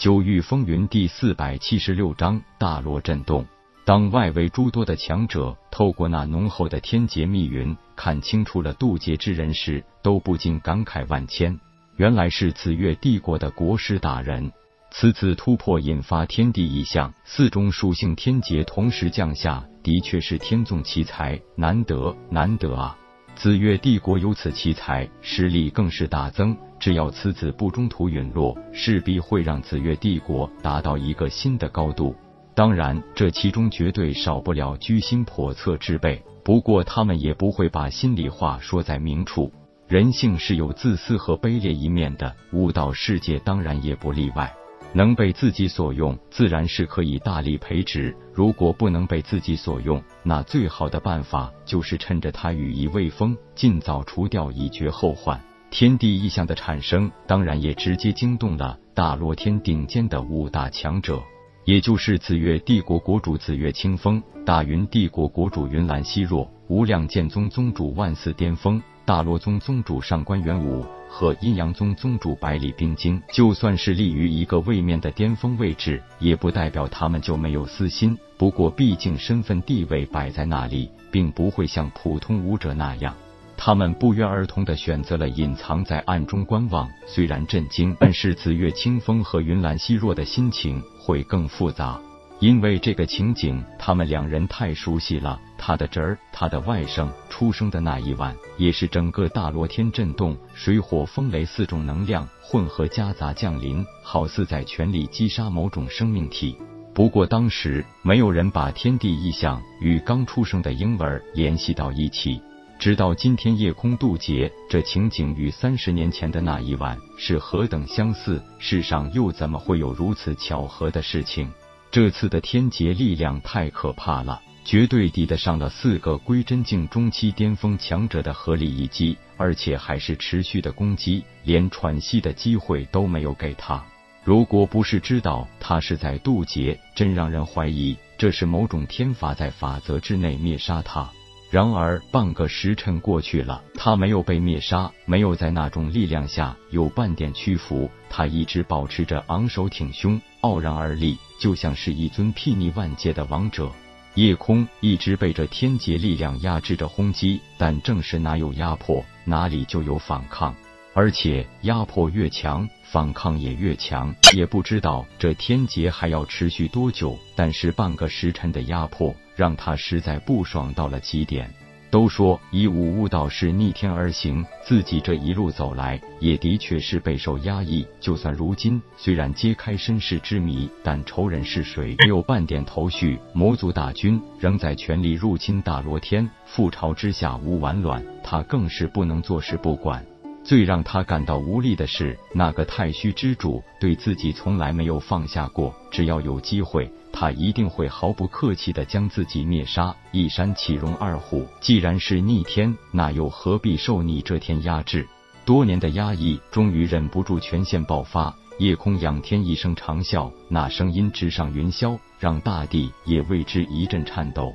[0.00, 3.44] 九域风云第四百七十六章大罗震动。
[3.84, 11.60] 当外围诸多的强者透过那浓厚的天劫密云看清楚了渡劫之人时，都不禁感慨万千。
[11.98, 14.50] 原来是紫月帝国的国师大人。
[14.90, 22.96] 此次突破引发天地异象，四种属性天劫同时降下，的确是天纵奇才，难得难得啊！
[23.42, 26.54] 紫月帝国有此奇才，实力更是大增。
[26.78, 32.14] 只要此子不中途陨落，势必会让紫月帝国达到一个新的高度。
[32.54, 36.22] 当然，这其中绝对少不了居心叵测之辈。
[36.44, 39.50] 不过，他们也不会把心里话说在明处。
[39.88, 44.52] 人性是有自私和卑劣一面的，悟道世界当然也不例外。
[44.92, 55.40] 能被自己所用，自然是可以大力培植；如果不能被自己所用，那最好的办法就是趁着他羽翼未丰，尽早除掉，以绝后患。
[55.70, 61.22] 天地异象的产生，当然也直接惊动了大罗天顶尖的五大强者，
[61.64, 73.20] 也就是紫月帝国国主紫月清风、大云帝国国主云岚希若、无量剑宗宗主万四巅峰、大罗宗宗主上官元武和阴阳宗宗主百里冰晶。
[73.32, 78.16] 就算是立于一个位面的巅峰位置，也不代表他们就没有私心。
[78.38, 83.14] 不过，毕竟身份地位摆在那里，并不会像普通武者那样。
[83.62, 92.00] 他们不约而同的选择了隐藏在暗中观望，虽然震惊，但是紫月清风和云岚希若的心情会更复杂，
[92.40, 95.38] 因为这个情景他们两人太熟悉了。
[95.58, 106.56] 他的侄儿，他的外甥出生的那一晚，也是整个大罗天震动，水火风雷四种能量混合夹杂降临，好似在全力击杀某种生命体。
[106.94, 112.40] 不过当时没有人把天地异象与刚出生的婴儿联系到一起。
[112.78, 118.42] 直到今天夜空渡劫，这情景与三十年前的那一晚是何等相似？
[118.58, 121.52] 世上又怎么会有如此巧合的事情？
[121.92, 133.84] 这次的天劫力量太可怕了，绝对抵得上了四个归真境中期巅峰强者的合力一击，而且还是持续的攻击，连喘息的机会都没有给他。
[134.22, 141.10] 如果不是知道他是在渡劫，真让人怀疑这是某种天法在法则之内灭杀他。
[141.50, 153.68] 然而，半个时辰过去了，他没有被灭杀，没有在那种力量下有半点屈服，他一直保持着昂首挺胸，傲然而立，就像是一尊睥睨万界的王者。
[154.14, 160.54] 夜空一直被这天劫力量压制着轰击，但正是哪有压迫，哪里就有反抗，
[160.92, 164.14] 而且压迫越强，反抗也越强。
[164.34, 169.14] 也不知道这天劫还要持续多久，但是半个时辰的压迫。
[169.36, 171.50] 让他实在不爽到了极点。
[171.90, 177.86] 都说以武悟道是逆天而行，自己这一路走来，也的确是备受压抑。
[178.00, 183.18] 就算如今虽然揭开身世之谜，但仇人是谁，没有半点头绪。
[183.32, 190.04] 魔族大军仍在全力入侵大罗天，覆巢之下无完卵，他更是不能坐视不管。
[190.42, 199.94] 最让他感到无力的是，那个太虚之主对自己从来没有放下过，只要有机会，他一定会毫不客气地将自己灭杀。
[200.10, 201.46] 一山岂容二虎？
[201.60, 205.06] 既然是逆天，那又何必受你这天压制？
[205.44, 208.34] 多年的压抑终于忍不住全线爆发。
[208.58, 214.52] 夜空仰天一声长啸，那声音直上云霄，让大地也为之一阵颤抖。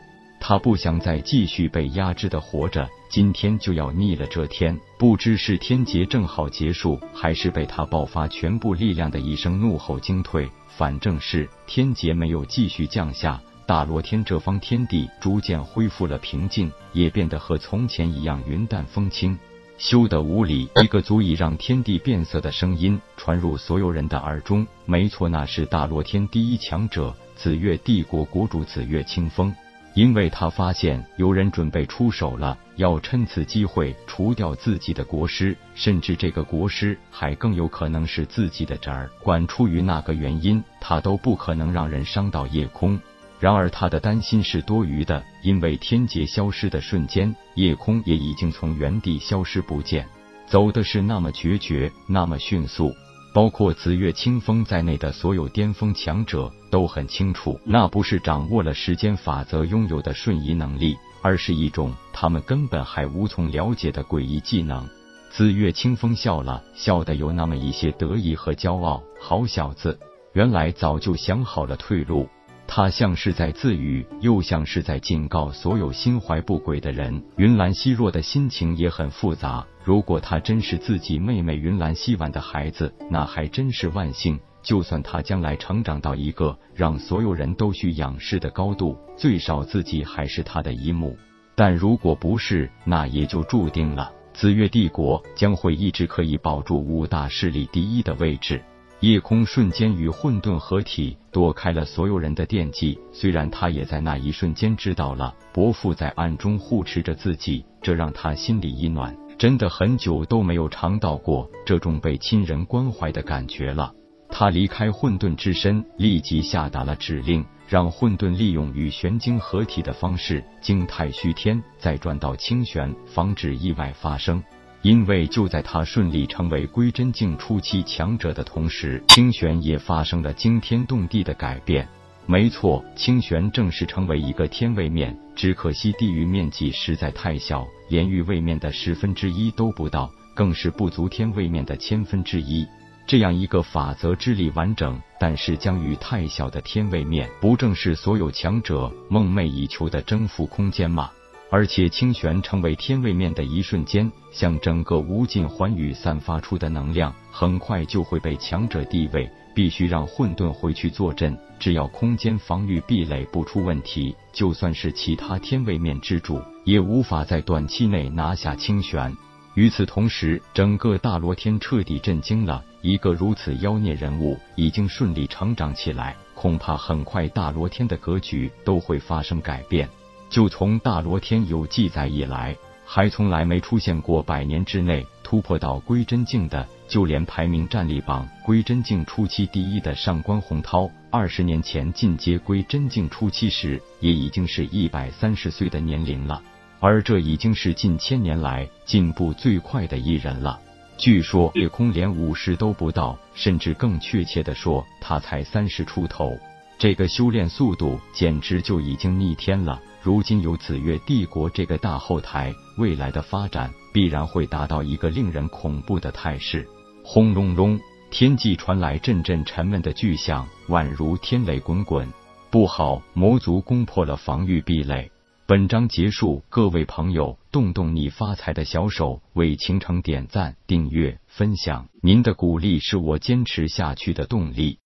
[0.47, 2.87] 他不想再继续被压制的活着。
[3.09, 10.47] 今天就要逆了这天，不知是天劫正好结束，还是被他爆发全部力量的一声怒吼惊退。
[10.67, 19.35] 反正是天劫没有继续降下，大罗天这方天地逐渐恢复了平静，也变得和从前一样云淡风轻。
[19.79, 20.69] 休得无礼！
[20.75, 24.67] 一个足以让天地变色的声音传入所有人的耳中。
[24.85, 29.51] 没错，那是大罗天第一强者紫月帝国国主紫月清风。
[29.95, 39.09] 因为他发现有人准备出手了，要趁此机会除掉自己的国师，甚至这个国师还更有可能是自己的侄儿。
[39.23, 42.99] 管出于那个原因，他都不可能让人伤到夜空。
[43.39, 50.05] 然而他的担心是多余的，因为天劫消失的瞬间，夜空也已经从原地消失不见，
[50.45, 52.93] 走的是那么决绝，那么迅速。
[53.35, 64.87] 包括紫月清风在内的所有巅峰强者都很清楚，那不是掌握了时间法则拥有的瞬移能力，而是一种他们根本还无从了解的诡异技能。
[65.29, 69.03] 紫月清风笑了笑，的有那么一些得意和骄傲。
[69.19, 69.99] 好小子，
[70.31, 72.29] 原来早就想好了退路。
[72.67, 77.21] 他像是在自语，又像是在警告所有心怀不轨的人。
[77.35, 79.67] 云岚希若的心情也很复杂。
[79.85, 84.39] 如果他真是自己妹妹云岚希婉的孩子，那还真是万幸。
[84.63, 91.15] 就算他将来成长到一个让所有人都需仰视的高度，最少自己还是他的一母。
[91.53, 98.59] 但如果不是，那也就注定了紫月帝国将会一直可以保住五大势力第一的位置。
[99.01, 102.97] 夜空瞬间与混沌合体，躲开了所有人的惦记。
[103.13, 109.15] 虽然他也在那一瞬间知道了伯父在暗中护持着自己，这让他心里一暖。
[109.37, 113.93] 真的很久都没有尝到过这种被亲人关怀的感觉了。
[114.29, 124.43] 他离开混沌之身，立即下达了指令，让混沌利用与玄晶合体的方式经太虚天，再转到清玄，防止意外发生。
[124.81, 131.87] 因为就在他顺利成为归真境初期强者的同时，清玄也发生了惊天动地的改变。
[132.27, 142.65] 没错，清玄正式成为一个天位面，只可惜地域面积实在太小，连域位面的十分之一都不到，更是不足天位面的千分之一。
[143.05, 151.11] 这样一个法则之力完整，但是疆域太小的天位面，不正是所有强者梦寐以求的征服空间吗？
[151.49, 159.29] 而且清玄成为天位面的一瞬间，向整个无尽寰宇散发出的能量，很快就会被强者地位。
[159.55, 169.15] 必须让混沌回去坐镇，只要空间防御壁垒不出问题，就算是其他天位面之主，也无法在短期内拿下清玄。
[169.53, 179.87] 与此同时，整个大罗天彻底震惊了，一个如此妖孽人物已经顺利成长起来，恐怕很快大罗天的格局都会发生改变。
[180.35, 182.53] 就从大罗天有记载以来，
[182.85, 186.67] 还从来没出现过百年之内突破到归真境的。
[186.89, 196.43] 就连排名战力榜归真境初期第一的上官洪涛，二十年前进阶归真境初期时，也已经是一百三十岁的年龄了。
[196.81, 200.59] 而这已经是近千年来进步最快的一人了。
[200.97, 206.37] 据说夜空连五十都不到，甚至更确切的说，他才三十出头。
[206.77, 209.81] 这个修炼速度简直就已经逆天了。
[210.05, 216.69] 如今有紫月帝国这个大后台，未来的发展必然会达到一个令人恐怖的态势。
[217.03, 217.79] 轰隆隆，
[218.11, 222.07] 天际传来阵阵沉闷的巨响，宛如天雷滚滚。
[222.51, 225.09] 不好，魔族攻破了防御壁垒。
[225.47, 234.77] 本章结束，各位朋友，动动你发财的小手，为倾城点赞、订阅、分享，您的鼓励是我坚持下去的动力。